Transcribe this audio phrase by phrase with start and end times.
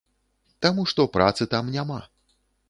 [0.65, 2.01] Таму што працы там няма.